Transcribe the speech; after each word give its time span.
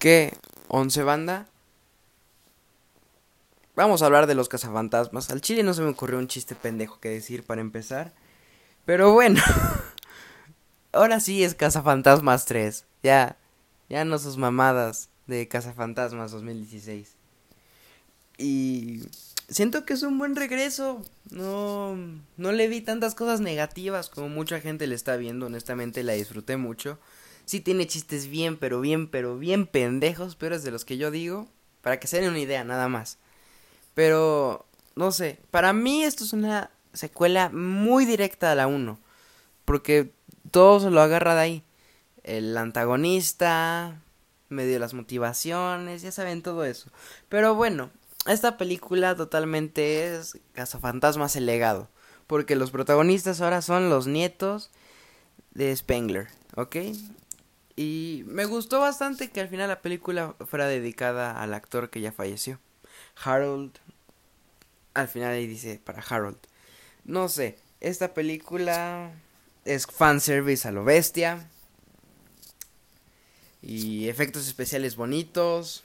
¿Qué? 0.00 0.32
¿Once 0.68 1.02
banda? 1.02 1.46
Vamos 3.76 4.00
a 4.00 4.06
hablar 4.06 4.26
de 4.26 4.34
los 4.34 4.48
cazafantasmas. 4.48 5.30
Al 5.30 5.42
chile 5.42 5.62
no 5.62 5.74
se 5.74 5.82
me 5.82 5.90
ocurrió 5.90 6.18
un 6.18 6.26
chiste 6.26 6.54
pendejo 6.54 6.98
que 7.00 7.10
decir 7.10 7.44
para 7.44 7.60
empezar. 7.60 8.14
Pero 8.86 9.12
bueno. 9.12 9.42
Ahora 10.92 11.20
sí 11.20 11.44
es 11.44 11.54
Cazafantasmas 11.54 12.46
3. 12.46 12.86
Ya. 13.02 13.36
Ya 13.90 14.06
no 14.06 14.18
sus 14.18 14.38
mamadas 14.38 15.10
de 15.26 15.46
Cazafantasmas 15.48 16.30
2016. 16.32 17.14
Y 18.38 19.02
siento 19.50 19.84
que 19.84 19.92
es 19.92 20.02
un 20.02 20.16
buen 20.16 20.34
regreso. 20.34 21.04
No, 21.30 21.94
no 22.38 22.52
le 22.52 22.68
vi 22.68 22.80
tantas 22.80 23.14
cosas 23.14 23.42
negativas 23.42 24.08
como 24.08 24.30
mucha 24.30 24.60
gente 24.60 24.86
le 24.86 24.94
está 24.94 25.16
viendo. 25.16 25.44
Honestamente 25.44 26.02
la 26.04 26.14
disfruté 26.14 26.56
mucho. 26.56 26.98
Sí 27.50 27.58
tiene 27.58 27.88
chistes 27.88 28.28
bien, 28.28 28.56
pero 28.56 28.80
bien, 28.80 29.08
pero 29.08 29.36
bien 29.36 29.66
pendejos, 29.66 30.36
pero 30.36 30.54
es 30.54 30.62
de 30.62 30.70
los 30.70 30.84
que 30.84 30.98
yo 30.98 31.10
digo. 31.10 31.48
Para 31.82 31.98
que 31.98 32.06
se 32.06 32.20
den 32.20 32.30
una 32.30 32.38
idea, 32.38 32.62
nada 32.62 32.86
más. 32.86 33.18
Pero, 33.92 34.66
no 34.94 35.10
sé, 35.10 35.40
para 35.50 35.72
mí 35.72 36.04
esto 36.04 36.22
es 36.22 36.32
una 36.32 36.70
secuela 36.92 37.48
muy 37.48 38.04
directa 38.04 38.52
a 38.52 38.54
la 38.54 38.68
1. 38.68 39.00
Porque 39.64 40.12
todo 40.52 40.78
se 40.78 40.90
lo 40.90 41.00
agarra 41.00 41.34
de 41.34 41.40
ahí. 41.40 41.64
El 42.22 42.56
antagonista, 42.56 44.00
medio 44.48 44.78
las 44.78 44.94
motivaciones, 44.94 46.02
ya 46.02 46.12
saben 46.12 46.42
todo 46.42 46.64
eso. 46.64 46.88
Pero 47.28 47.56
bueno, 47.56 47.90
esta 48.28 48.58
película 48.58 49.16
totalmente 49.16 50.14
es 50.14 50.38
Cazafantasmas 50.52 51.34
el 51.34 51.46
legado. 51.46 51.88
Porque 52.28 52.54
los 52.54 52.70
protagonistas 52.70 53.40
ahora 53.40 53.60
son 53.60 53.90
los 53.90 54.06
nietos 54.06 54.70
de 55.50 55.74
Spengler, 55.74 56.28
¿ok? 56.54 56.76
Y 57.80 58.24
me 58.26 58.44
gustó 58.44 58.78
bastante 58.78 59.30
que 59.30 59.40
al 59.40 59.48
final 59.48 59.68
la 59.68 59.80
película 59.80 60.36
fuera 60.46 60.66
dedicada 60.66 61.40
al 61.40 61.54
actor 61.54 61.88
que 61.88 62.02
ya 62.02 62.12
falleció. 62.12 62.60
Harold. 63.24 63.72
Al 64.92 65.08
final 65.08 65.30
ahí 65.30 65.46
dice 65.46 65.80
para 65.82 66.02
Harold. 66.02 66.36
No 67.04 67.30
sé, 67.30 67.58
esta 67.80 68.12
película 68.12 69.12
es 69.64 69.86
fanservice 69.86 70.68
a 70.68 70.72
lo 70.72 70.84
bestia. 70.84 71.48
Y 73.62 74.10
efectos 74.10 74.46
especiales 74.46 74.96
bonitos. 74.96 75.82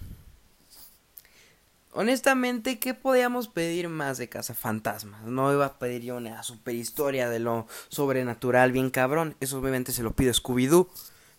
Honestamente, 1.94 2.78
¿qué 2.78 2.94
podíamos 2.94 3.48
pedir 3.48 3.88
más 3.88 4.18
de 4.18 4.28
Casa 4.28 4.54
Fantasmas? 4.54 5.24
No 5.24 5.54
iba 5.54 5.66
a 5.66 5.80
pedir 5.80 6.02
yo 6.02 6.18
una 6.18 6.44
super 6.44 6.76
historia 6.76 7.30
de 7.30 7.40
lo 7.40 7.68
sobrenatural 7.88 8.74
bien 8.74 8.90
cabrón. 8.90 9.38
Eso 9.40 9.60
obviamente 9.60 9.94
se 9.94 10.04
lo 10.04 10.14
pido 10.14 10.34
Scooby-Doo. 10.34 10.90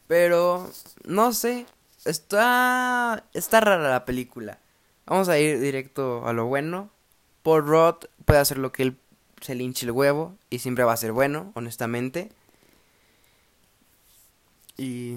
Pero, 0.06 0.70
no 1.04 1.32
sé. 1.32 1.66
Está. 2.04 3.24
Está 3.34 3.60
rara 3.60 3.90
la 3.90 4.04
película. 4.04 4.58
Vamos 5.06 5.28
a 5.28 5.38
ir 5.38 5.60
directo 5.60 6.26
a 6.26 6.32
lo 6.32 6.46
bueno. 6.46 6.90
Paul 7.42 7.66
Roth 7.66 8.06
puede 8.24 8.40
hacer 8.40 8.58
lo 8.58 8.72
que 8.72 8.82
él 8.82 8.98
se 9.40 9.54
le 9.54 9.64
hinche 9.64 9.86
el 9.86 9.92
huevo. 9.92 10.36
Y 10.50 10.60
siempre 10.60 10.84
va 10.84 10.92
a 10.92 10.96
ser 10.96 11.12
bueno, 11.12 11.52
honestamente. 11.54 12.30
Y. 14.76 15.16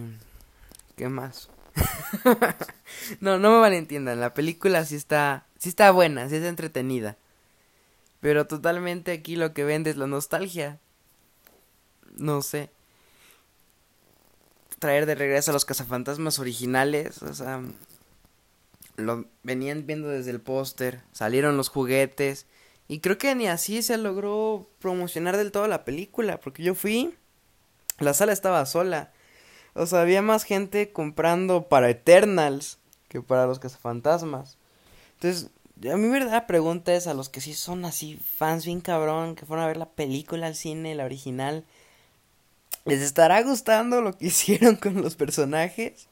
¿Qué 0.95 1.09
más? 1.09 1.49
no, 3.19 3.39
no 3.39 3.51
me 3.51 3.59
malentiendan. 3.59 4.19
La 4.19 4.33
película 4.33 4.85
sí 4.85 4.95
está. 4.95 5.45
Sí 5.57 5.69
está 5.69 5.91
buena, 5.91 6.29
sí 6.29 6.35
está 6.35 6.47
entretenida. 6.47 7.17
Pero 8.21 8.47
totalmente 8.47 9.11
aquí 9.11 9.35
lo 9.35 9.53
que 9.53 9.63
vende 9.63 9.89
es 9.89 9.97
la 9.97 10.07
nostalgia. 10.07 10.79
No 12.17 12.41
sé. 12.41 12.69
Traer 14.79 15.05
de 15.05 15.15
regreso 15.15 15.51
a 15.51 15.53
los 15.53 15.65
cazafantasmas 15.65 16.39
originales. 16.39 17.21
O 17.21 17.33
sea. 17.33 17.61
Lo 18.95 19.25
venían 19.43 19.85
viendo 19.85 20.09
desde 20.09 20.31
el 20.31 20.41
póster. 20.41 21.01
Salieron 21.11 21.57
los 21.57 21.69
juguetes. 21.69 22.47
Y 22.87 22.99
creo 22.99 23.17
que 23.17 23.33
ni 23.35 23.47
así 23.47 23.81
se 23.81 23.97
logró 23.97 24.69
promocionar 24.79 25.37
del 25.37 25.51
todo 25.51 25.67
la 25.67 25.85
película. 25.85 26.39
Porque 26.39 26.63
yo 26.63 26.75
fui. 26.75 27.13
La 27.99 28.13
sala 28.13 28.33
estaba 28.33 28.65
sola. 28.65 29.11
O 29.73 29.85
sea, 29.85 30.01
había 30.01 30.21
más 30.21 30.43
gente 30.43 30.91
comprando 30.91 31.69
para 31.69 31.89
Eternals 31.89 32.79
que 33.07 33.21
para 33.21 33.45
los 33.45 33.59
cazafantasmas. 33.59 34.57
Entonces, 35.15 35.51
a 35.91 35.97
mi 35.97 36.09
verdad 36.09 36.47
pregunta 36.47 36.93
es 36.93 37.07
a 37.07 37.13
los 37.13 37.29
que 37.29 37.41
sí 37.41 37.53
son 37.53 37.85
así 37.85 38.19
fans 38.37 38.65
bien 38.65 38.81
cabrón, 38.81 39.35
que 39.35 39.45
fueron 39.45 39.65
a 39.65 39.67
ver 39.67 39.77
la 39.77 39.89
película 39.89 40.47
al 40.47 40.55
cine, 40.55 40.95
la 40.95 41.05
original. 41.05 41.65
¿Les 42.89 43.01
estará 43.01 43.41
gustando 43.43 44.01
lo 44.01 44.17
que 44.17 44.27
hicieron 44.27 44.75
con 44.75 45.01
los 45.01 45.15
personajes? 45.15 46.07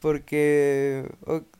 Porque 0.00 1.10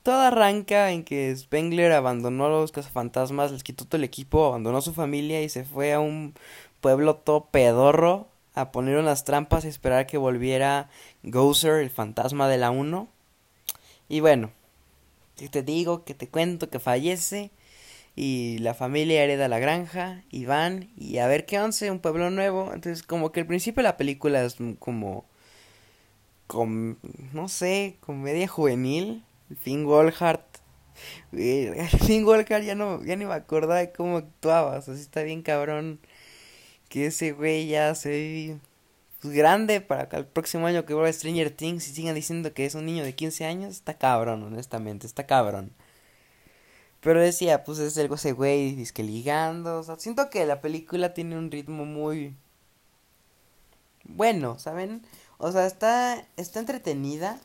todo 0.02 0.20
arranca 0.20 0.90
en 0.90 1.04
que 1.04 1.34
Spengler 1.34 1.92
abandonó 1.92 2.48
los 2.48 2.72
cazafantasmas, 2.72 3.52
les 3.52 3.62
quitó 3.62 3.86
todo 3.86 3.96
el 3.96 4.04
equipo, 4.04 4.44
abandonó 4.44 4.78
a 4.78 4.82
su 4.82 4.92
familia 4.92 5.42
y 5.42 5.48
se 5.48 5.64
fue 5.64 5.94
a 5.94 6.00
un 6.00 6.34
pueblo 6.80 7.16
todo 7.16 7.46
pedorro 7.46 8.28
a 8.54 8.70
poner 8.70 8.98
unas 8.98 9.24
trampas 9.24 9.64
y 9.64 9.68
esperar 9.68 10.06
que 10.06 10.18
volviera 10.18 10.90
Gozer, 11.22 11.80
el 11.80 11.90
fantasma 11.90 12.48
de 12.48 12.58
la 12.58 12.70
1. 12.70 13.08
Y 14.10 14.20
bueno, 14.20 14.50
te 15.50 15.62
digo, 15.62 16.04
que 16.04 16.14
te 16.14 16.28
cuento 16.28 16.70
que 16.70 16.78
fallece 16.78 17.50
y 18.16 18.58
la 18.58 18.75
familia 18.75 19.22
hereda 19.25 19.48
la 19.48 19.58
granja 19.58 20.22
y 20.30 20.44
van 20.47 20.91
y 20.97 21.19
a 21.19 21.26
ver 21.26 21.47
qué 21.47 21.58
once, 21.60 21.91
un 21.91 22.00
pueblo 22.00 22.30
nuevo. 22.30 22.72
Entonces 22.72 23.02
como 23.02 23.32
que 23.32 23.41
el 23.41 23.47
principio 23.47 23.82
de 23.82 23.88
la 23.88 23.97
película 23.97 24.44
es 24.44 24.56
como, 24.78 25.26
con, 26.47 26.98
no 27.32 27.48
sé, 27.48 27.97
comedia 28.00 28.48
juvenil. 28.48 29.25
Finn 29.60 29.84
Wolfhard. 29.84 30.41
Finn 31.32 32.25
Wolfhard 32.25 32.62
ya 32.64 32.75
no, 32.75 33.02
ya 33.04 33.16
ni 33.16 33.25
me 33.25 33.34
acordaba 33.34 33.80
de 33.80 33.92
cómo 33.92 34.19
actuaba, 34.19 34.81
sea, 34.82 34.94
está 34.94 35.22
bien 35.22 35.42
cabrón 35.42 36.00
que 36.88 37.06
ese 37.06 37.32
güey 37.32 37.66
ya 37.66 37.94
se 37.94 38.08
ve 38.10 38.58
pues, 39.20 39.34
grande 39.34 39.81
para 39.81 40.08
que 40.08 40.16
el 40.16 40.26
próximo 40.26 40.66
año 40.66 40.84
que 40.84 40.94
vuelva 40.94 41.12
Stranger 41.12 41.50
Things 41.50 41.88
y 41.88 41.94
sigan 41.94 42.14
diciendo 42.14 42.54
que 42.54 42.66
es 42.66 42.75
un 42.75 42.86
niño 42.86 43.04
de 43.04 43.14
15 43.14 43.44
años, 43.46 43.75
está 43.75 43.94
cabrón, 43.94 44.42
honestamente, 44.44 45.06
está 45.06 45.26
cabrón. 45.26 45.72
Pero 47.04 47.20
decía, 47.20 47.65
pues 47.65 47.78
es 47.81 47.98
algo 47.98 48.15
ese 48.15 48.32
güey, 48.32 48.82
que 48.87 49.03
ligando, 49.03 49.81
o 49.81 49.82
sea, 49.82 49.98
siento 49.98 50.31
que 50.31 50.47
la 50.47 50.62
película 50.62 51.12
tiene 51.12 51.37
un 51.37 51.50
ritmo 51.50 51.84
muy 51.84 52.34
bueno, 54.04 54.59
¿saben? 54.59 55.03
O 55.37 55.53
sea, 55.53 55.66
está, 55.66 56.26
está 56.38 56.60
entretenida. 56.60 57.38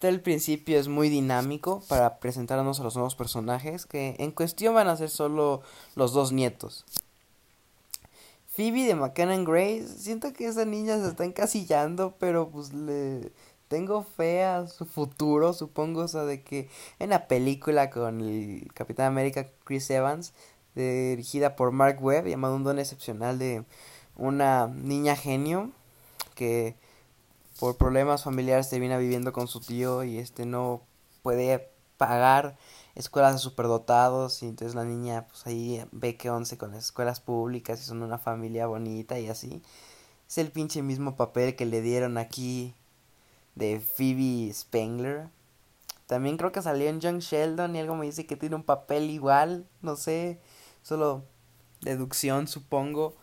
Todo 0.00 0.10
el 0.10 0.20
principio 0.20 0.80
es 0.80 0.88
muy 0.88 1.10
dinámico 1.10 1.80
para 1.88 2.18
presentarnos 2.18 2.80
a 2.80 2.82
los 2.82 2.96
nuevos 2.96 3.14
personajes 3.14 3.86
que 3.86 4.16
en 4.18 4.32
cuestión 4.32 4.74
van 4.74 4.88
a 4.88 4.96
ser 4.96 5.10
solo 5.10 5.62
los 5.94 6.12
dos 6.12 6.32
nietos. 6.32 6.84
Phoebe 8.48 8.84
de 8.84 8.96
McKenna 8.96 9.36
Grace, 9.44 9.86
siento 9.98 10.32
que 10.32 10.48
esa 10.48 10.64
niña 10.64 10.98
se 10.98 11.06
está 11.06 11.24
encasillando, 11.24 12.16
pero 12.18 12.48
pues 12.50 12.72
le 12.72 13.30
tengo 13.68 14.02
fe 14.02 14.44
a 14.44 14.66
su 14.66 14.86
futuro, 14.86 15.52
supongo, 15.52 16.02
o 16.02 16.08
sea, 16.08 16.24
de 16.24 16.42
que 16.42 16.68
en 16.98 17.10
la 17.10 17.28
película 17.28 17.90
con 17.90 18.20
el 18.20 18.72
Capitán 18.74 19.06
América 19.06 19.46
Chris 19.64 19.88
Evans, 19.90 20.32
dirigida 20.74 21.56
por 21.56 21.72
Mark 21.72 22.02
Webb, 22.02 22.26
llamado 22.26 22.56
Un 22.56 22.64
don 22.64 22.78
excepcional 22.78 23.38
de 23.38 23.64
una 24.16 24.66
niña 24.68 25.16
genio 25.16 25.70
que 26.34 26.76
por 27.58 27.76
problemas 27.76 28.24
familiares 28.24 28.70
termina 28.70 28.98
viviendo 28.98 29.32
con 29.32 29.48
su 29.48 29.60
tío 29.60 30.04
y 30.04 30.18
este 30.18 30.46
no 30.46 30.82
puede 31.22 31.70
pagar 31.96 32.56
escuelas 32.94 33.34
de 33.34 33.38
superdotados 33.38 34.42
y 34.42 34.46
entonces 34.46 34.74
la 34.74 34.84
niña 34.84 35.26
pues 35.28 35.46
ahí 35.46 35.84
ve 35.92 36.16
que 36.16 36.30
once 36.30 36.56
con 36.56 36.72
las 36.72 36.84
escuelas 36.86 37.20
públicas 37.20 37.80
y 37.80 37.84
son 37.84 38.02
una 38.02 38.18
familia 38.18 38.66
bonita 38.66 39.18
y 39.18 39.28
así. 39.28 39.62
Es 40.28 40.38
el 40.38 40.52
pinche 40.52 40.82
mismo 40.82 41.16
papel 41.16 41.56
que 41.56 41.66
le 41.66 41.80
dieron 41.80 42.18
aquí 42.18 42.74
de 43.58 43.80
Phoebe 43.80 44.52
Spengler. 44.52 45.28
También 46.06 46.36
creo 46.38 46.52
que 46.52 46.62
salió 46.62 46.88
en 46.88 47.00
Young 47.00 47.18
Sheldon 47.18 47.76
y 47.76 47.80
algo 47.80 47.96
me 47.96 48.06
dice 48.06 48.26
que 48.26 48.36
tiene 48.36 48.56
un 48.56 48.62
papel 48.62 49.10
igual, 49.10 49.66
no 49.82 49.96
sé, 49.96 50.38
solo 50.82 51.24
deducción 51.82 52.48
supongo. 52.48 53.14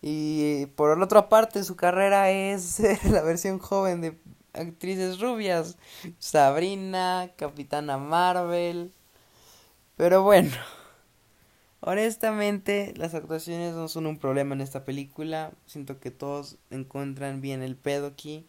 Y 0.00 0.66
por 0.74 1.00
otra 1.00 1.28
parte 1.28 1.62
su 1.62 1.76
carrera 1.76 2.30
es 2.30 2.80
la 3.04 3.22
versión 3.22 3.58
joven 3.58 4.00
de 4.00 4.18
actrices 4.54 5.20
rubias. 5.20 5.76
Sabrina, 6.18 7.30
Capitana 7.36 7.98
Marvel, 7.98 8.92
pero 9.96 10.22
bueno, 10.22 10.50
honestamente 11.80 12.94
las 12.96 13.14
actuaciones 13.14 13.74
no 13.74 13.88
son 13.88 14.06
un 14.06 14.18
problema 14.18 14.54
en 14.54 14.62
esta 14.62 14.84
película. 14.84 15.52
Siento 15.66 16.00
que 16.00 16.10
todos 16.10 16.56
encuentran 16.70 17.40
bien 17.40 17.62
el 17.62 17.76
pedo 17.76 18.08
aquí. 18.08 18.46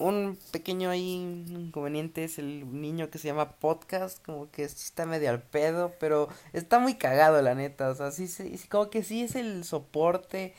Un 0.00 0.38
pequeño 0.50 0.88
ahí 0.88 1.12
inconveniente 1.12 2.24
es 2.24 2.38
el 2.38 2.80
niño 2.80 3.10
que 3.10 3.18
se 3.18 3.28
llama 3.28 3.52
Podcast, 3.56 4.24
como 4.24 4.50
que 4.50 4.64
está 4.64 5.04
medio 5.04 5.28
al 5.28 5.42
pedo, 5.42 5.92
pero 6.00 6.28
está 6.54 6.78
muy 6.78 6.94
cagado 6.94 7.42
la 7.42 7.54
neta, 7.54 7.90
o 7.90 7.94
sea, 7.94 8.10
sí, 8.10 8.26
sí 8.26 8.58
como 8.70 8.88
que 8.88 9.02
sí 9.02 9.22
es 9.22 9.36
el 9.36 9.62
soporte 9.62 10.54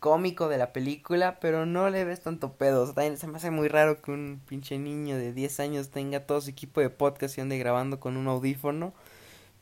cómico 0.00 0.48
de 0.48 0.58
la 0.58 0.72
película, 0.72 1.38
pero 1.38 1.64
no 1.64 1.88
le 1.90 2.04
ves 2.04 2.22
tanto 2.22 2.54
pedo. 2.54 2.92
Se 2.92 3.26
me 3.28 3.36
hace 3.36 3.52
muy 3.52 3.68
raro 3.68 4.02
que 4.02 4.10
un 4.10 4.42
pinche 4.48 4.76
niño 4.76 5.16
de 5.16 5.32
10 5.32 5.60
años 5.60 5.90
tenga 5.90 6.26
todo 6.26 6.40
su 6.40 6.50
equipo 6.50 6.80
de 6.80 6.90
podcast 6.90 7.38
y 7.38 7.40
ande 7.40 7.56
grabando 7.58 8.00
con 8.00 8.16
un 8.16 8.26
audífono. 8.26 8.92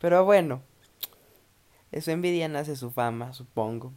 Pero 0.01 0.25
bueno, 0.25 0.63
eso 1.93 2.11
envidia 2.11 2.49
nace 2.49 2.75
su 2.75 2.91
fama, 2.91 3.35
supongo. 3.35 3.93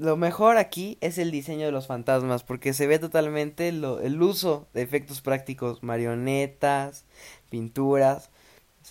Lo 0.00 0.16
mejor 0.16 0.56
aquí 0.56 0.96
es 1.02 1.18
el 1.18 1.30
diseño 1.30 1.66
de 1.66 1.72
los 1.72 1.86
fantasmas, 1.86 2.42
porque 2.42 2.72
se 2.72 2.86
ve 2.86 2.98
totalmente 2.98 3.70
lo, 3.70 4.00
el 4.00 4.22
uso 4.22 4.66
de 4.72 4.80
efectos 4.80 5.20
prácticos, 5.20 5.82
marionetas, 5.82 7.04
pinturas, 7.50 8.30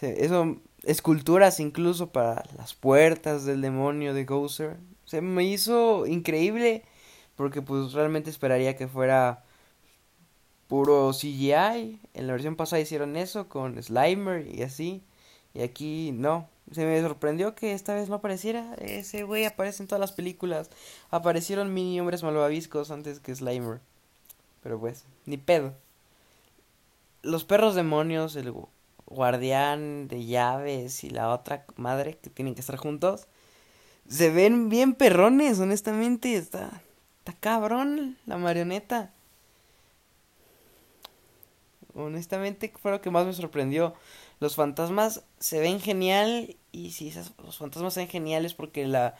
eso, 0.01 0.57
esculturas 0.83 1.59
incluso 1.59 2.11
para 2.11 2.43
las 2.55 2.75
puertas 2.75 3.43
del 3.43 3.61
demonio 3.61 4.13
de 4.13 4.25
Gozer. 4.25 4.77
Se 5.05 5.21
me 5.21 5.45
hizo 5.45 6.05
increíble, 6.05 6.83
porque 7.35 7.63
pues 7.63 7.93
realmente 7.93 8.29
esperaría 8.29 8.77
que 8.77 8.87
fuera 8.87 9.43
puro 10.67 11.11
CGI. 11.11 12.01
En 12.13 12.27
la 12.27 12.33
versión 12.33 12.55
pasada 12.55 12.83
hicieron 12.83 13.15
eso 13.15 13.49
con 13.49 13.81
Slimer 13.81 14.45
y 14.45 14.61
así, 14.61 15.01
y 15.55 15.61
aquí 15.61 16.11
no, 16.13 16.47
se 16.71 16.85
me 16.85 17.01
sorprendió 17.01 17.55
que 17.55 17.73
esta 17.73 17.95
vez 17.95 18.09
no 18.09 18.15
apareciera. 18.15 18.75
Ese 18.75 19.23
güey 19.23 19.45
aparece 19.45 19.81
en 19.83 19.87
todas 19.87 19.99
las 19.99 20.11
películas. 20.11 20.69
Aparecieron 21.09 21.73
mini 21.73 21.99
hombres 21.99 22.23
malvaviscos 22.23 22.91
antes 22.91 23.19
que 23.19 23.35
Slimer. 23.35 23.79
Pero 24.61 24.79
pues, 24.79 25.05
ni 25.25 25.37
pedo. 25.37 25.73
Los 27.21 27.43
perros 27.43 27.75
demonios, 27.75 28.35
el 28.35 28.53
guardián 29.05 30.07
de 30.07 30.25
llaves 30.25 31.03
y 31.03 31.09
la 31.09 31.29
otra 31.29 31.65
madre 31.75 32.17
que 32.21 32.29
tienen 32.29 32.53
que 32.53 32.61
estar 32.61 32.77
juntos. 32.77 33.27
Se 34.07 34.29
ven 34.29 34.69
bien 34.69 34.93
perrones, 34.93 35.59
honestamente. 35.59 36.35
Está, 36.35 36.81
está 37.19 37.33
cabrón 37.39 38.17
la 38.25 38.37
marioneta. 38.37 39.11
Honestamente 42.05 42.71
fue 42.81 42.91
lo 42.91 43.01
que 43.01 43.11
más 43.11 43.25
me 43.25 43.33
sorprendió. 43.33 43.93
Los 44.39 44.55
fantasmas 44.55 45.23
se 45.39 45.59
ven 45.59 45.79
genial 45.79 46.55
y 46.71 46.91
si 46.91 47.11
los 47.43 47.57
fantasmas 47.57 47.93
se 47.93 48.01
ven 48.01 48.09
geniales 48.09 48.53
porque 48.53 48.87
la 48.87 49.15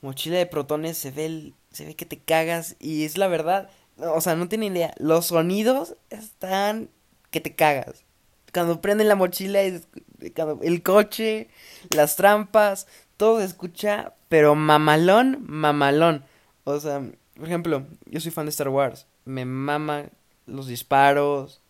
mochila 0.00 0.38
de 0.38 0.46
protones 0.46 0.96
se 0.98 1.10
ve, 1.10 1.52
se 1.70 1.84
ve 1.84 1.94
que 1.94 2.06
te 2.06 2.18
cagas 2.18 2.76
y 2.78 3.04
es 3.04 3.18
la 3.18 3.28
verdad. 3.28 3.70
O 3.98 4.20
sea, 4.20 4.34
no 4.34 4.48
tiene 4.48 4.66
idea. 4.66 4.94
Los 4.98 5.26
sonidos 5.26 5.96
están 6.10 6.88
que 7.30 7.40
te 7.40 7.54
cagas. 7.54 8.04
Cuando 8.52 8.80
prenden 8.80 9.08
la 9.08 9.14
mochila, 9.14 9.60
el 9.62 10.82
coche, 10.82 11.48
las 11.90 12.16
trampas, 12.16 12.86
todo 13.16 13.38
se 13.38 13.46
escucha, 13.46 14.14
pero 14.28 14.54
mamalón, 14.54 15.44
mamalón. 15.46 16.24
O 16.64 16.78
sea, 16.78 17.02
por 17.36 17.46
ejemplo, 17.46 17.84
yo 18.06 18.20
soy 18.20 18.30
fan 18.30 18.46
de 18.46 18.50
Star 18.50 18.68
Wars. 18.68 19.06
Me 19.24 19.44
mama 19.44 20.06
los 20.46 20.66
disparos, 20.66 21.62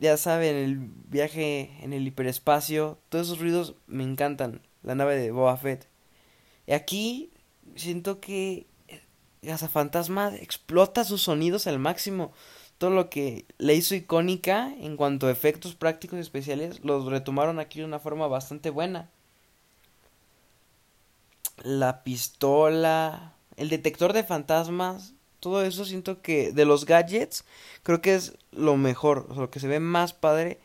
ya 0.00 0.16
saben, 0.16 0.56
el 0.56 0.78
viaje 0.78 1.76
en 1.82 1.92
el 1.92 2.06
hiperespacio, 2.06 2.98
todos 3.10 3.26
esos 3.26 3.38
ruidos 3.38 3.74
me 3.86 4.02
encantan. 4.02 4.62
La 4.82 4.94
nave 4.94 5.16
de 5.16 5.30
Boba 5.30 5.56
Fett. 5.58 5.86
Y 6.66 6.72
aquí 6.72 7.30
siento 7.76 8.18
que 8.18 8.66
Fantasma 9.70 10.34
explota 10.36 11.04
sus 11.04 11.22
sonidos 11.22 11.66
al 11.66 11.78
máximo. 11.78 12.32
Todo 12.78 12.90
lo 12.90 13.10
que 13.10 13.44
le 13.58 13.74
hizo 13.74 13.94
icónica 13.94 14.72
en 14.80 14.96
cuanto 14.96 15.26
a 15.26 15.30
efectos 15.30 15.74
prácticos 15.74 16.18
y 16.18 16.22
especiales 16.22 16.82
los 16.82 17.04
retomaron 17.04 17.58
aquí 17.58 17.80
de 17.80 17.84
una 17.84 17.98
forma 17.98 18.26
bastante 18.26 18.70
buena. 18.70 19.10
La 21.62 22.02
pistola, 22.04 23.34
el 23.56 23.68
detector 23.68 24.14
de 24.14 24.24
fantasmas, 24.24 25.12
todo 25.40 25.64
eso 25.64 25.84
siento 25.84 26.22
que 26.22 26.52
de 26.52 26.64
los 26.64 26.84
gadgets 26.84 27.44
creo 27.82 28.00
que 28.00 28.14
es 28.14 28.34
lo 28.52 28.76
mejor, 28.76 29.26
o 29.28 29.34
sea, 29.34 29.42
lo 29.42 29.50
que 29.50 29.60
se 29.60 29.68
ve 29.68 29.80
más 29.80 30.12
padre 30.12 30.60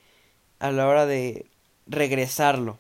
a 0.60 0.72
la 0.72 0.88
hora 0.88 1.06
de 1.06 1.48
regresarlo. 1.88 2.78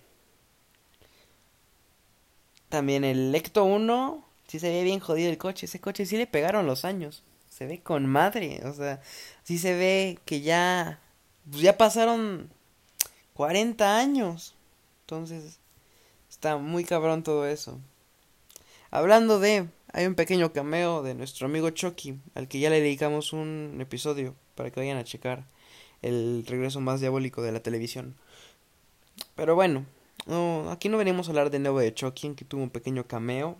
También 2.69 3.03
el 3.03 3.31
Lecto 3.31 3.63
1, 3.63 4.25
sí 4.47 4.59
se 4.59 4.69
ve 4.69 4.83
bien 4.83 5.00
jodido 5.00 5.30
el 5.30 5.38
coche, 5.38 5.65
ese 5.65 5.80
coche 5.80 6.06
sí 6.06 6.18
le 6.18 6.27
pegaron 6.27 6.68
los 6.68 6.83
años, 6.83 7.24
se 7.50 7.65
ve 7.65 7.81
con 7.81 8.06
madre, 8.06 8.62
o 8.65 8.74
sea, 8.74 9.01
sí 9.44 9.57
se 9.57 9.74
ve 9.75 10.19
que 10.25 10.42
ya, 10.42 11.00
pues 11.50 11.62
ya 11.62 11.77
pasaron 11.77 12.50
40 13.33 13.97
años, 13.97 14.56
entonces 15.03 15.59
está 16.30 16.57
muy 16.57 16.83
cabrón 16.83 17.24
todo 17.24 17.47
eso. 17.47 17.80
Hablando 18.95 19.39
de 19.39 19.68
hay 19.92 20.06
un 20.06 20.15
pequeño 20.15 20.53
cameo 20.53 21.03
de 21.03 21.15
nuestro 21.15 21.47
amigo 21.47 21.69
Chucky, 21.69 22.18
al 22.33 22.47
que 22.47 22.59
ya 22.59 22.69
le 22.69 22.80
dedicamos 22.80 23.33
un 23.33 23.77
episodio 23.81 24.36
para 24.56 24.71
que 24.71 24.80
vayan 24.80 24.95
a 24.95 25.03
checar 25.03 25.44
el 26.01 26.45
regreso 26.47 26.80
más 26.80 27.01
diabólico 27.01 27.42
de 27.42 27.51
la 27.51 27.59
televisión. 27.59 28.15
Pero 29.36 29.53
bueno, 29.53 29.86
aquí 30.71 30.88
no 30.88 30.97
venimos 30.97 31.27
a 31.27 31.31
hablar 31.31 31.50
de 31.50 31.59
nuevo 31.59 31.80
de 31.80 31.94
Chucky, 31.94 32.36
que 32.36 32.45
tuvo 32.45 32.63
un 32.63 32.69
pequeño 32.69 33.06
cameo. 33.06 33.57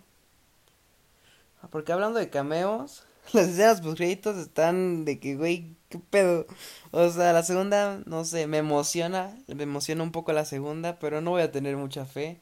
Ah, 1.62 1.68
porque 1.70 1.92
hablando 1.92 2.18
de 2.18 2.30
cameos, 2.30 3.04
las 3.34 3.50
escenas 3.50 3.82
créditos 3.82 4.38
están 4.38 5.04
de 5.04 5.20
que, 5.20 5.36
güey, 5.36 5.76
qué 5.90 6.00
pedo. 6.00 6.48
O 6.92 7.10
sea, 7.10 7.34
la 7.34 7.44
segunda, 7.44 8.02
no 8.06 8.24
sé, 8.24 8.48
me 8.48 8.60
emociona, 8.60 9.38
me 9.54 9.64
emociona 9.64 10.02
un 10.02 10.14
poco 10.14 10.32
la 10.32 10.46
segunda, 10.46 10.98
pero 10.98 11.20
no 11.20 11.32
voy 11.32 11.42
a 11.42 11.52
tener 11.52 11.76
mucha 11.76 12.06
fe. 12.06 12.40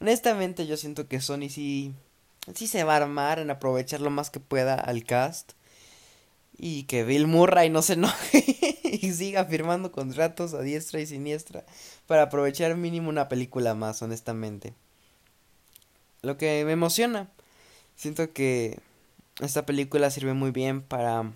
Honestamente, 0.00 0.66
yo 0.66 0.78
siento 0.78 1.06
que 1.06 1.20
Sony 1.20 1.50
sí 1.50 1.94
sí 2.54 2.66
se 2.66 2.84
va 2.84 2.94
a 2.94 2.96
armar 2.98 3.38
en 3.38 3.50
aprovechar 3.50 4.00
lo 4.00 4.10
más 4.10 4.30
que 4.30 4.40
pueda 4.40 4.74
al 4.74 5.04
cast. 5.04 5.52
Y 6.58 6.84
que 6.84 7.04
Bill 7.04 7.26
Murray 7.26 7.70
no 7.70 7.80
se 7.80 7.94
enoje 7.94 8.44
y 8.84 9.12
siga 9.12 9.46
firmando 9.46 9.92
contratos 9.92 10.52
a 10.52 10.60
diestra 10.60 11.00
y 11.00 11.06
siniestra 11.06 11.64
para 12.06 12.22
aprovechar 12.24 12.76
mínimo 12.76 13.08
una 13.08 13.28
película 13.28 13.74
más, 13.74 14.02
honestamente. 14.02 14.74
Lo 16.22 16.36
que 16.36 16.64
me 16.66 16.72
emociona. 16.72 17.30
Siento 17.96 18.32
que 18.32 18.78
esta 19.40 19.64
película 19.64 20.10
sirve 20.10 20.34
muy 20.34 20.50
bien 20.50 20.82
para 20.82 21.32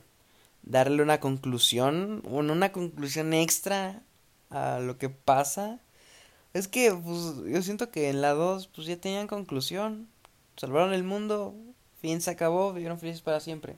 darle 0.62 1.02
una 1.02 1.20
conclusión, 1.20 2.22
bueno, 2.28 2.52
una 2.52 2.72
conclusión 2.72 3.32
extra 3.32 4.02
a 4.50 4.78
lo 4.80 4.98
que 4.98 5.08
pasa. 5.08 5.80
Es 6.52 6.68
que 6.68 6.92
pues, 6.92 7.36
yo 7.46 7.62
siento 7.62 7.90
que 7.90 8.10
en 8.10 8.20
la 8.20 8.32
2 8.32 8.68
pues 8.68 8.86
ya 8.86 8.96
tenían 8.96 9.26
conclusión 9.26 10.08
salvaron 10.56 10.92
el 10.92 11.04
mundo, 11.04 11.54
fin 12.00 12.20
se 12.20 12.30
acabó, 12.30 12.72
vivieron 12.72 12.98
felices 12.98 13.22
para 13.22 13.40
siempre. 13.40 13.76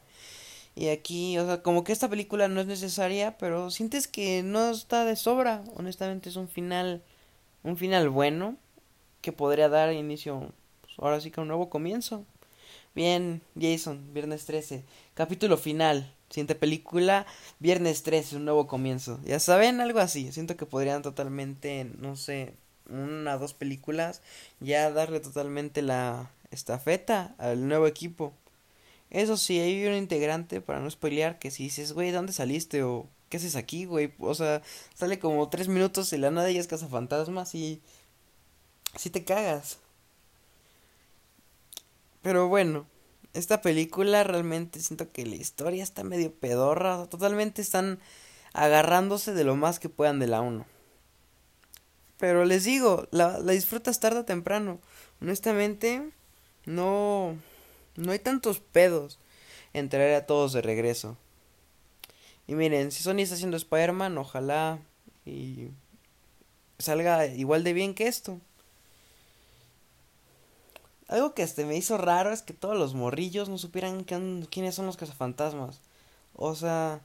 Y 0.75 0.89
aquí, 0.89 1.39
o 1.39 1.47
sea, 1.47 1.63
como 1.63 1.85
que 1.85 1.93
esta 1.93 2.09
película 2.09 2.49
no 2.49 2.61
es 2.61 2.67
necesaria, 2.67 3.39
pero 3.39 3.71
sientes 3.71 4.07
que 4.07 4.43
no 4.43 4.71
está 4.71 5.05
de 5.07 5.17
sobra. 5.17 5.65
Honestamente 5.75 6.29
es 6.29 6.37
un 6.37 6.49
final, 6.49 7.03
un 7.63 7.79
final 7.79 8.11
bueno 8.11 8.57
que 9.23 9.33
podría 9.33 9.69
dar 9.71 9.93
inicio, 9.93 10.53
pues 10.83 10.95
ahora 10.99 11.21
sí 11.21 11.31
que 11.31 11.41
un 11.41 11.49
nuevo 11.49 11.71
comienzo. 11.71 12.25
Bien, 12.95 13.43
Jason, 13.61 14.13
viernes 14.13 14.45
13, 14.47 14.85
capítulo 15.15 15.57
final, 15.57 16.13
siguiente 16.31 16.55
película, 16.55 17.27
viernes 17.59 18.03
13, 18.03 18.37
un 18.37 18.45
nuevo 18.45 18.67
comienzo. 18.67 19.21
Ya 19.25 19.39
saben, 19.41 19.81
algo 19.81 19.99
así. 20.01 20.33
Siento 20.33 20.57
que 20.57 20.67
podrían 20.67 21.03
totalmente, 21.03 21.91
no 21.99 22.17
sé, 22.17 22.55
una 22.89 23.37
o 23.37 23.39
dos 23.39 23.55
películas, 23.55 24.23
ya 24.61 24.91
darle 24.91 25.21
totalmente 25.21 25.83
la, 25.83 26.31
estafeta 26.51 27.35
al 27.39 27.69
nuevo 27.69 27.87
equipo. 27.87 28.33
Eso 29.11 29.37
sí, 29.37 29.61
hay 29.61 29.87
un 29.87 29.95
integrante, 29.95 30.61
para 30.61 30.81
no 30.81 30.91
spoilear, 30.91 31.39
que 31.39 31.51
si 31.51 31.65
dices, 31.65 31.93
güey, 31.93 32.11
¿dónde 32.11 32.33
saliste? 32.33 32.83
O, 32.83 33.09
¿qué 33.29 33.37
haces 33.37 33.57
aquí, 33.57 33.85
güey? 33.85 34.13
O 34.19 34.35
sea, 34.35 34.63
sale 34.95 35.19
como 35.19 35.49
tres 35.49 35.69
minutos 35.69 36.13
y 36.13 36.19
la 36.19 36.31
nada 36.31 36.51
y 36.51 36.59
es 36.59 36.67
cazafantasmas 36.67 37.55
y... 37.55 37.81
Si 38.97 39.11
te 39.11 39.25
cagas. 39.25 39.79
Pero 42.23 42.49
bueno, 42.49 42.87
esta 43.35 43.61
película 43.61 44.25
realmente 44.25 44.81
siento 44.81 45.13
que 45.13 45.27
la 45.27 45.37
historia 45.37 45.83
está 45.83 46.03
medio 46.03 46.33
pedorra. 46.33 47.07
totalmente 47.07 47.63
están 47.63 48.01
agarrándose 48.55 49.35
de 49.35 49.45
lo 49.45 49.55
más 49.55 49.79
que 49.79 49.91
puedan 49.91 50.19
de 50.19 50.27
la 50.27 50.41
1. 50.41 50.67
Pero 52.19 52.47
les 52.47 52.65
digo, 52.65 53.07
la, 53.11 53.39
la 53.39 53.53
disfrutas 53.53 54.01
tarde 54.01 54.21
o 54.21 54.25
temprano. 54.25 54.81
Honestamente, 55.21 56.11
no, 56.67 57.37
no 57.97 58.13
hay 58.13 58.19
tantos 58.19 58.61
pedos 58.61 59.19
en 59.73 59.93
a 59.95 60.27
todos 60.27 60.53
de 60.53 60.63
regreso. 60.63 61.17
Y 62.47 62.55
miren, 62.55 62.93
si 62.93 63.03
Sony 63.03 63.21
está 63.21 63.35
haciendo 63.35 63.57
Spider-Man, 63.57 64.17
ojalá 64.19 64.79
y 65.25 65.69
salga 66.79 67.27
igual 67.27 67.65
de 67.65 67.73
bien 67.73 67.95
que 67.95 68.07
esto. 68.07 68.41
Algo 71.09 71.35
que 71.35 71.43
hasta 71.43 71.65
me 71.65 71.77
hizo 71.77 71.99
raro 71.99 72.33
es 72.33 72.43
que 72.43 72.53
todos 72.53 72.77
los 72.77 72.95
morrillos 72.95 73.49
no 73.49 73.59
supieran 73.59 74.05
quiénes 74.05 74.75
son 74.75 74.87
los 74.87 74.97
cazafantasmas. 74.97 75.81
O 76.35 76.55
sea, 76.55 77.01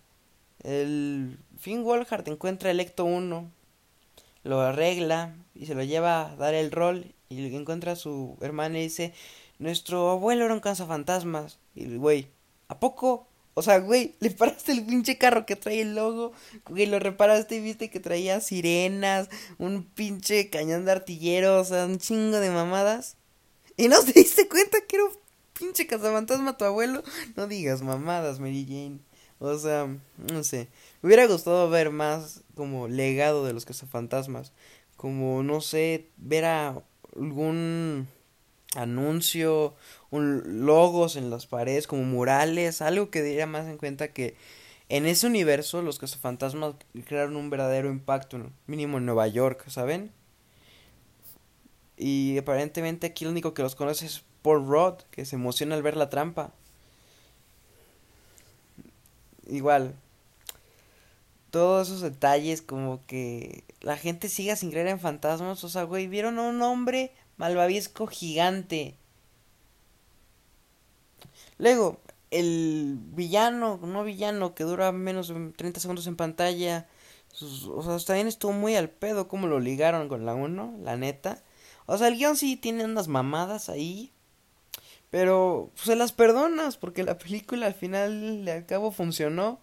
el 0.64 1.38
Finn 1.60 1.84
Wolfhard 1.84 2.28
encuentra 2.28 2.72
el 2.72 2.80
Ecto 2.80 3.06
1, 3.06 3.52
lo 4.44 4.62
arregla 4.62 5.36
y 5.54 5.66
se 5.68 5.76
lo 5.76 5.84
lleva 5.84 6.32
a 6.32 6.36
dar 6.36 6.54
el 6.54 6.72
rol 6.72 7.14
y 7.30 7.56
encuentra 7.56 7.94
a 7.94 7.96
su 7.96 8.38
hermana 8.42 8.80
y 8.80 8.84
dice, 8.84 9.14
nuestro 9.62 10.10
abuelo 10.10 10.46
era 10.46 10.54
un 10.56 10.60
cazafantasmas. 10.60 11.60
Y 11.76 11.96
güey, 11.96 12.28
¿a 12.68 12.80
poco? 12.80 13.28
O 13.54 13.62
sea, 13.62 13.78
güey, 13.80 14.16
le 14.20 14.32
paraste 14.32 14.72
el 14.72 14.86
pinche 14.86 15.18
carro 15.18 15.46
que 15.46 15.56
trae 15.56 15.82
el 15.82 15.94
logo, 15.94 16.32
güey, 16.68 16.88
lo 16.88 17.00
reparaste 17.00 17.58
y 17.58 17.62
viste 17.62 17.90
que 17.90 18.00
traía 18.00 18.40
sirenas, 18.40 19.30
un 19.58 19.84
pinche 19.84 20.50
cañón 20.50 20.86
de 20.86 20.94
artillero, 20.94 21.60
o 21.60 21.64
sea, 21.64 21.86
un 21.86 22.00
chingo 22.00 22.40
de 22.40 22.50
mamadas. 22.50 23.18
Y 23.78 23.88
no 23.88 24.02
te 24.04 24.14
diste 24.14 24.48
cuenta 24.48 24.80
que 24.88 24.96
era 24.96 25.06
un 25.06 25.12
pinche 25.54 25.86
cazafantasma 25.86 26.58
tu 26.58 26.66
abuelo. 26.66 27.04
No 27.36 27.48
digas 27.48 27.82
mamadas, 27.84 28.40
Mary 28.40 28.66
Jane. 28.68 29.00
O 29.40 29.58
sea, 29.58 29.88
no 30.32 30.44
sé. 30.44 30.70
Me 31.02 31.08
hubiera 31.08 31.28
gustado 31.28 31.70
ver 31.70 31.92
más 31.92 32.44
como 32.56 32.88
legado 32.88 33.46
de 33.46 33.54
los 33.54 33.66
cazafantasmas. 33.66 34.54
Como, 34.98 35.44
no 35.44 35.62
sé, 35.62 36.08
ver 36.18 36.46
a 36.46 36.84
algún 37.16 38.08
anuncio, 38.76 39.76
un 40.10 40.66
logos 40.66 41.16
en 41.16 41.30
las 41.30 41.46
paredes, 41.46 41.88
como 41.88 42.04
murales, 42.04 42.82
algo 42.82 43.10
que 43.10 43.22
diera 43.22 43.46
más 43.46 43.68
en 43.68 43.78
cuenta 43.78 44.10
que 44.10 44.36
en 44.90 45.06
ese 45.06 45.28
universo 45.28 45.82
los 45.82 46.00
cazafantasmas 46.00 46.76
crearon 47.06 47.38
un 47.38 47.50
verdadero 47.50 47.90
impacto, 47.90 48.52
mínimo 48.68 48.98
en 48.98 49.06
Nueva 49.06 49.28
York, 49.28 49.70
¿saben? 49.70 50.12
Y 51.98 52.38
aparentemente 52.38 53.08
aquí 53.08 53.26
lo 53.26 53.32
único 53.32 53.54
que 53.54 53.62
los 53.62 53.76
conoce 53.76 54.06
es 54.06 54.24
Paul 54.42 54.68
Rod, 54.68 55.02
que 55.12 55.26
se 55.26 55.36
emociona 55.36 55.76
al 55.76 55.84
ver 55.84 55.96
la 55.96 56.10
trampa. 56.10 56.52
Igual, 59.48 59.96
todos 61.52 61.90
esos 61.90 62.02
detalles 62.02 62.62
como 62.62 63.06
que 63.06 63.64
la 63.82 63.98
gente 63.98 64.30
siga 64.30 64.56
sin 64.56 64.72
creer 64.72 64.88
en 64.88 65.00
fantasmas, 65.00 65.64
o 65.64 65.70
sea, 65.70 65.84
güey, 65.84 66.08
vieron 66.08 66.40
a 66.40 66.44
un 66.44 66.62
hombre 66.62 67.12
malvavisco 67.38 68.08
gigante. 68.08 68.96
Luego, 71.58 72.00
el 72.32 72.98
villano, 73.00 73.80
no 73.84 74.04
villano, 74.04 74.56
que 74.56 74.64
dura 74.64 74.92
menos 74.92 75.28
de 75.28 75.52
30 75.56 75.80
segundos 75.80 76.08
en 76.08 76.16
pantalla. 76.16 76.88
o 77.42 77.84
sea, 77.84 78.00
también 78.06 78.28
estuvo 78.28 78.54
muy 78.54 78.76
al 78.76 78.90
pedo 78.90 79.28
como 79.28 79.48
lo 79.48 79.60
ligaron 79.60 80.08
con 80.10 80.26
la 80.26 80.34
1, 80.34 80.80
la 80.84 80.98
neta. 80.98 81.44
O 81.86 81.98
sea, 81.98 82.08
el 82.08 82.18
guion 82.18 82.38
sí 82.38 82.56
tiene 82.56 82.86
unas 82.86 83.08
mamadas 83.08 83.70
ahí. 83.70 84.12
Pero 85.12 85.72
se 85.76 85.96
las 85.98 86.14
perdonas 86.14 86.78
porque 86.78 87.04
la 87.04 87.18
película 87.18 87.68
al 87.68 87.74
final 87.74 88.48
al 88.48 88.66
cabo 88.66 88.92
funcionó. 88.92 89.60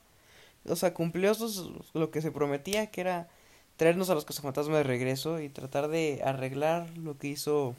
O 0.66 0.76
sea, 0.76 0.92
cumplió 0.92 1.32
lo 1.94 2.10
que 2.10 2.20
se 2.20 2.30
prometía, 2.30 2.90
que 2.90 3.00
era 3.00 3.28
traernos 3.78 4.10
a 4.10 4.14
los 4.14 4.24
cazafantasmas 4.26 4.78
de 4.78 4.82
regreso 4.82 5.40
y 5.40 5.48
tratar 5.48 5.88
de 5.88 6.20
arreglar 6.24 6.90
lo 6.98 7.16
que 7.16 7.28
hizo 7.28 7.76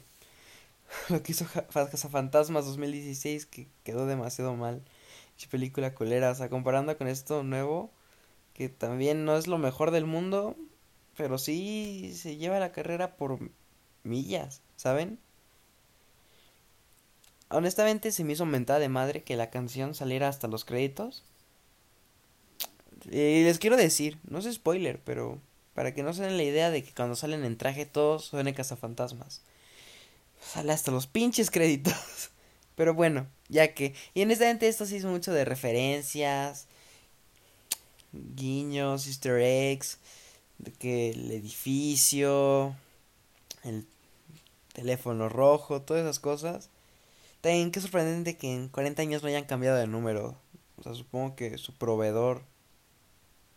lo 1.08 1.22
que 1.22 1.32
hizo 1.32 1.46
Cazafantasmas 1.72 2.64
2016 2.66 3.46
que 3.46 3.68
quedó 3.84 4.06
demasiado 4.06 4.56
mal. 4.56 4.82
película 5.50 5.94
colera, 5.94 6.30
o 6.30 6.34
sea, 6.34 6.48
comparando 6.48 6.96
con 6.98 7.06
esto 7.06 7.42
nuevo 7.42 7.90
que 8.54 8.68
también 8.68 9.24
no 9.24 9.36
es 9.36 9.46
lo 9.46 9.58
mejor 9.58 9.90
del 9.90 10.06
mundo, 10.06 10.56
pero 11.16 11.38
sí 11.38 12.12
se 12.16 12.36
lleva 12.36 12.58
la 12.58 12.72
carrera 12.72 13.16
por 13.16 13.38
millas, 14.02 14.62
¿saben? 14.76 15.18
Honestamente 17.50 18.12
se 18.12 18.24
me 18.24 18.32
hizo 18.32 18.46
mentada 18.46 18.78
de 18.78 18.88
madre 18.88 19.22
que 19.22 19.36
la 19.36 19.50
canción 19.50 19.94
saliera 19.94 20.28
hasta 20.28 20.48
los 20.48 20.64
créditos. 20.64 21.24
Y 23.06 23.44
les 23.44 23.58
quiero 23.58 23.76
decir, 23.76 24.18
no 24.28 24.38
es 24.38 24.52
spoiler, 24.52 25.00
pero 25.04 25.40
para 25.80 25.94
que 25.94 26.02
no 26.02 26.12
se 26.12 26.24
den 26.24 26.36
la 26.36 26.42
idea 26.42 26.70
de 26.70 26.84
que 26.84 26.92
cuando 26.92 27.16
salen 27.16 27.42
en 27.42 27.56
traje 27.56 27.86
todos 27.86 28.26
suenen 28.26 28.52
cazafantasmas. 28.52 29.40
Sale 30.38 30.72
hasta 30.72 30.90
los 30.90 31.06
pinches 31.06 31.50
créditos. 31.50 31.94
Pero 32.76 32.92
bueno, 32.92 33.26
ya 33.48 33.72
que. 33.72 33.94
Y 34.12 34.20
honestamente 34.22 34.68
esto 34.68 34.84
sí 34.84 34.96
hizo 34.96 35.08
mucho 35.08 35.32
de 35.32 35.46
referencias. 35.46 36.66
Guiños, 38.12 39.06
easter 39.06 39.40
eggs. 39.40 39.96
De 40.58 40.70
que 40.70 41.12
el 41.12 41.30
edificio. 41.30 42.76
El 43.64 43.86
teléfono 44.74 45.30
rojo. 45.30 45.80
Todas 45.80 46.02
esas 46.02 46.20
cosas. 46.20 46.68
También 47.40 47.72
qué 47.72 47.80
sorprendente 47.80 48.36
que 48.36 48.52
en 48.52 48.68
40 48.68 49.00
años 49.00 49.22
no 49.22 49.28
hayan 49.28 49.46
cambiado 49.46 49.78
de 49.78 49.86
número. 49.86 50.36
O 50.76 50.82
sea, 50.82 50.92
supongo 50.92 51.36
que 51.36 51.56
su 51.56 51.72
proveedor 51.72 52.42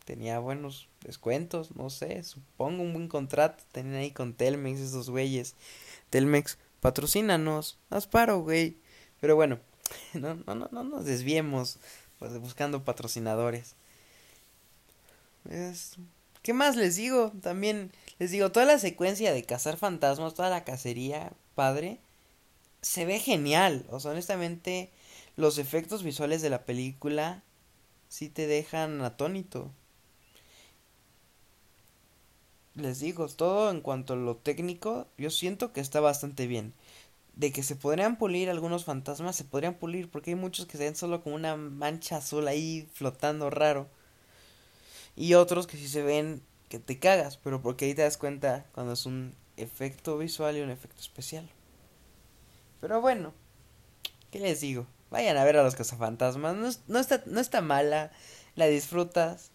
tenía 0.06 0.40
buenos 0.40 0.88
descuentos, 1.02 1.76
no 1.76 1.90
sé, 1.90 2.24
supongo 2.24 2.84
un 2.84 2.94
buen 2.94 3.08
contrato 3.08 3.64
tenían 3.72 3.96
ahí 3.96 4.12
con 4.12 4.34
Telmex 4.34 4.80
esos 4.80 5.10
güeyes. 5.10 5.56
Telmex, 6.10 6.58
patrocínanos, 6.80 7.78
haz 7.90 8.08
paro, 8.08 8.42
güey. 8.42 8.78
Pero 9.20 9.36
bueno, 9.36 9.60
no, 10.14 10.36
no, 10.36 10.56
no, 10.56 10.70
no 10.72 10.84
nos 10.84 11.06
desviemos 11.06 11.78
pues, 12.20 12.38
buscando 12.40 12.84
patrocinadores. 12.84 13.76
¿Qué 16.42 16.54
más 16.54 16.76
les 16.76 16.96
digo? 16.96 17.32
También 17.42 17.92
les 18.20 18.32
digo, 18.32 18.52
toda 18.52 18.66
la 18.66 18.80
secuencia 18.80 19.34
de 19.34 19.44
cazar 19.44 19.78
fantasmas, 19.78 20.34
toda 20.34 20.50
la 20.50 20.64
cacería, 20.64 21.34
padre, 21.56 22.00
se 22.82 23.06
ve 23.06 23.20
genial. 23.20 23.86
O 23.90 24.00
sea, 24.00 24.12
honestamente, 24.12 24.92
los 25.36 25.58
efectos 25.58 26.04
visuales 26.04 26.42
de 26.42 26.50
la 26.50 26.64
película 26.66 27.44
sí 28.10 28.30
te 28.30 28.48
dejan 28.48 29.02
atónito 29.02 29.72
les 32.75 33.00
digo, 33.00 33.27
todo 33.27 33.72
en 33.72 33.82
cuanto 33.82 34.13
a 34.13 34.18
lo 34.18 34.36
técnico, 34.36 35.08
yo 35.18 35.30
siento 35.30 35.74
que 35.74 35.82
está 35.82 36.00
bastante 36.00 36.48
bien. 36.48 36.74
De 37.36 37.51
que 37.51 37.63
se 37.63 37.75
podrían 37.75 38.18
pulir 38.18 38.50
algunos 38.50 38.86
fantasmas, 38.86 39.36
se 39.36 39.44
podrían 39.44 39.75
pulir, 39.75 40.10
porque 40.10 40.32
hay 40.32 40.36
muchos 40.36 40.65
que 40.65 40.77
se 40.77 40.84
ven 40.86 40.96
solo 40.96 41.24
como 41.24 41.36
una 41.36 41.56
mancha 41.56 42.18
azul 42.18 42.48
ahí 42.48 42.88
flotando 42.94 43.50
raro. 43.50 43.88
Y 45.15 45.36
otros 45.36 45.68
que 45.68 45.77
sí 45.77 45.88
se 45.88 46.03
ven 46.03 46.42
que 46.70 46.80
te 46.80 47.00
cagas, 47.00 47.38
pero 47.38 47.62
porque 47.62 47.86
ahí 47.86 47.94
te 47.94 48.01
das 48.01 48.18
cuenta 48.18 48.65
cuando 48.74 48.94
es 48.94 49.06
un 49.06 49.36
efecto 49.58 50.18
visual 50.18 50.58
y 50.58 50.62
un 50.62 50.70
efecto 50.70 51.00
especial. 51.01 51.50
Pero 52.82 53.00
bueno, 53.01 53.34
¿qué 54.32 54.39
les 54.39 54.62
digo? 54.62 54.88
Vayan 55.12 55.38
a 55.38 55.44
ver 55.44 55.58
a 55.58 55.63
los 55.63 55.75
cazafantasmas, 55.75 56.82
no, 56.88 57.00
está, 57.00 57.24
no 57.27 57.39
está 57.39 57.62
mala, 57.62 58.12
la 58.56 58.65
disfrutas, 58.65 59.51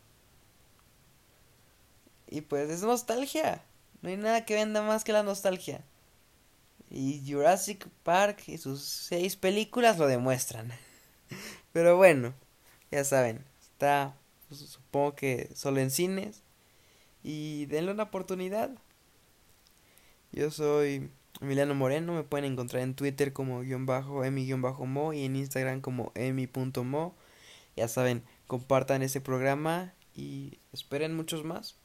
y 2.30 2.42
pues 2.42 2.70
es 2.70 2.82
nostalgia. 2.82 3.62
No 4.02 4.11
hay 4.11 4.16
nada 4.16 4.44
que 4.44 4.54
venda 4.54 4.82
más 4.82 5.04
que 5.04 5.12
la 5.12 5.23
nostalgia. 5.23 5.82
Y 6.90 7.23
Jurassic 7.30 7.87
Park 8.02 8.44
y 8.47 8.58
sus 8.58 8.82
seis 8.82 9.37
películas 9.37 9.99
lo 9.99 10.06
demuestran. 10.06 10.73
Pero 11.73 11.97
bueno, 11.97 12.35
ya 12.90 13.04
saben, 13.04 13.44
está 13.61 14.14
pues, 14.49 14.61
supongo 14.61 15.14
que 15.14 15.50
solo 15.54 15.80
en 15.80 15.90
cines. 15.90 16.42
Y 17.23 17.66
denle 17.66 17.92
una 17.92 18.04
oportunidad. 18.04 18.70
Yo 20.32 20.50
soy 20.50 21.11
Emiliano 21.40 21.75
Moreno, 21.75 22.14
me 22.14 22.23
pueden 22.23 22.52
encontrar 22.52 22.82
en 22.82 22.94
Twitter 22.94 23.32
como 23.32 23.61
guion 23.61 23.87
bajo 23.87 24.25
emi-mo 24.25 25.12
y 25.12 25.25
en 25.25 25.37
Instagram 25.37 25.80
como 25.80 26.12
emi.mo. 26.14 27.14
Ya 27.76 27.88
saben, 27.88 28.23
compartan 28.47 29.02
este 29.02 29.20
programa 29.20 29.94
y 30.14 30.58
esperen 30.73 31.14
muchos 31.14 31.44
más. 31.44 31.76